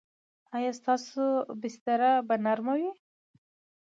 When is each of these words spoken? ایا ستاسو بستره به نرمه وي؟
ایا 0.55 0.71
ستاسو 0.79 1.23
بستره 1.61 2.11
به 2.27 2.35
نرمه 2.45 2.73
وي؟ 2.79 2.91